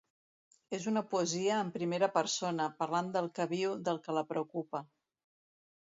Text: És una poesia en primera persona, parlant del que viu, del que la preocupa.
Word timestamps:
És 0.77 0.87
una 0.91 1.03
poesia 1.11 1.59
en 1.65 1.69
primera 1.75 2.09
persona, 2.17 2.67
parlant 2.81 3.13
del 3.19 3.31
que 3.39 3.47
viu, 3.55 3.77
del 3.91 4.01
que 4.09 4.17
la 4.21 4.25
preocupa. 4.33 4.87